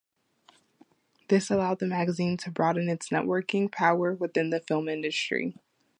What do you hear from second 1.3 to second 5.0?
allowed the magazine to broaden its networking power within the film